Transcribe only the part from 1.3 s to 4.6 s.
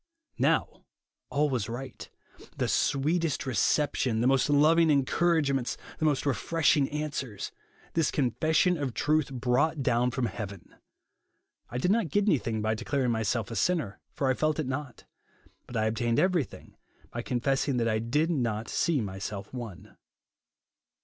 was right; the sweetest re ception, the most